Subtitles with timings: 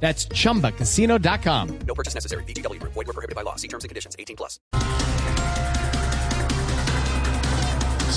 [0.00, 1.78] That's chumbacasino.com.
[1.86, 2.44] No purchase necessary.
[2.44, 2.92] VGW Group.
[2.94, 3.56] Void were prohibited by law.
[3.56, 4.14] See terms and conditions.
[4.18, 4.60] 18 plus.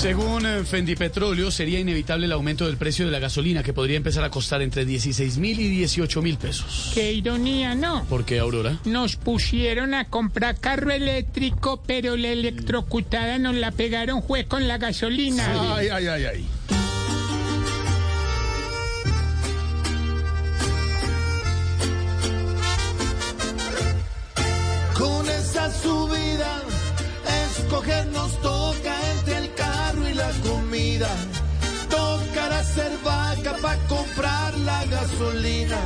[0.00, 3.98] Según eh, Fendi Petróleo, sería inevitable el aumento del precio de la gasolina, que podría
[3.98, 6.90] empezar a costar entre 16 mil y 18 mil pesos.
[6.94, 8.04] Qué ironía, ¿no?
[8.06, 8.78] ¿Por qué, Aurora?
[8.86, 14.78] Nos pusieron a comprar carro eléctrico, pero la electrocutada nos la pegaron fue con la
[14.78, 15.74] gasolina.
[15.76, 16.46] Ay, ay, ay, ay.
[27.80, 31.08] Escoger nos toca entre el carro y la comida.
[31.88, 35.78] Tocará ser vaca para comprar la gasolina.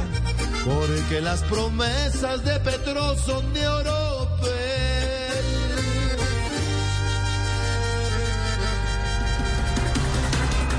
[0.64, 4.24] Porque las promesas de Petro son de Europa.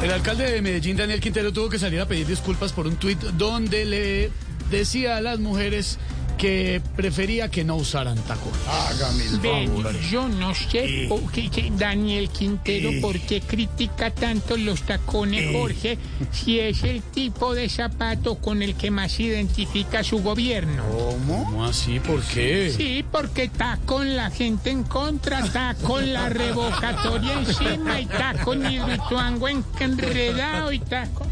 [0.04, 3.20] El alcalde de Medellín, Daniel Quintero, tuvo que salir a pedir disculpas por un tuit
[3.20, 4.32] donde le
[4.70, 5.98] decía a las mujeres
[6.38, 8.52] que prefería que no usaran tacón.
[8.68, 10.00] Hágame el Ven, favor.
[10.02, 15.98] yo no sé que Daniel Quintero por qué critica tanto los tacones, Jorge,
[16.32, 20.84] si es el tipo de zapato con el que más identifica su gobierno.
[20.90, 22.00] ¿Cómo así?
[22.00, 22.74] ¿Por qué?
[22.76, 28.34] Sí, porque está con la gente en contra, está con la revocatoria encima y está
[28.44, 31.28] con Hidroituango enredado y está con...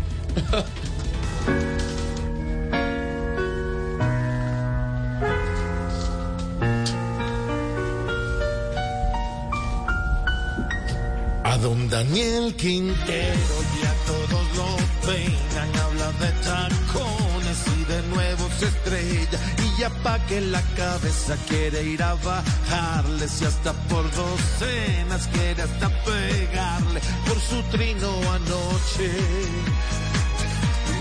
[11.63, 14.75] don Daniel Quintero ya todos lo
[15.07, 19.39] peinan, habla de tacones y de nuevo se estrella.
[19.63, 25.61] Y ya pa' que la cabeza quiere ir a bajarle, si hasta por docenas quiere
[25.61, 29.11] hasta pegarle por su trino anoche.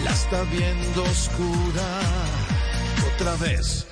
[0.04, 1.88] La está viendo oscura
[3.14, 3.91] otra vez.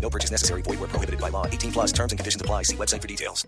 [0.00, 0.62] No purchase necessary.
[0.62, 1.46] Void were prohibited by law.
[1.46, 2.64] 18 plus terms and conditions apply.
[2.64, 3.46] See website for details.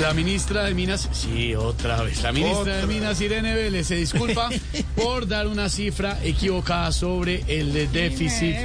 [0.00, 2.22] La ministra de Minas, sí, otra vez.
[2.22, 4.50] La ministra de Minas, Irene Vélez, se disculpa
[4.94, 8.56] por dar una cifra equivocada sobre el de déficit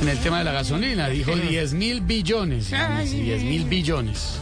[0.00, 1.08] en el tema de la gasolina.
[1.10, 2.72] Dijo 10 mil billones.
[2.72, 3.06] Ay.
[3.06, 4.40] 10 mil billones.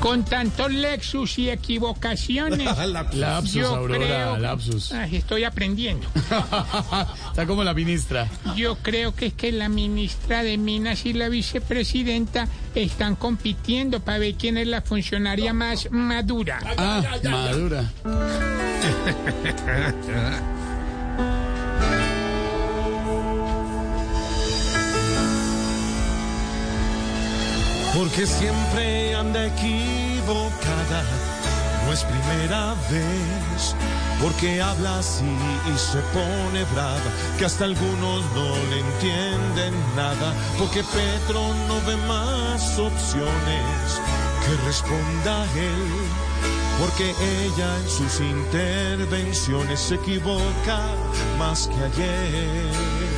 [0.00, 2.68] Con tantos Lexus y equivocaciones.
[3.14, 4.92] Lapsus, Yo Aurora, creo- lapsus.
[4.92, 6.06] Ay, estoy aprendiendo.
[7.30, 8.28] Está como la ministra.
[8.56, 14.18] Yo creo que es que la ministra de Minas y la vicepresidenta están compitiendo para
[14.18, 16.60] ver quién es la funcionaria más madura.
[16.76, 17.84] Ah, madura.
[27.98, 31.02] Porque siempre anda equivocada,
[31.84, 33.74] no es primera vez.
[34.22, 40.32] Porque habla así y se pone brava, que hasta algunos no le entienden nada.
[40.60, 44.00] Porque Petro no ve más opciones
[44.46, 45.90] que responda él.
[46.78, 50.78] Porque ella en sus intervenciones se equivoca
[51.36, 53.17] más que ayer.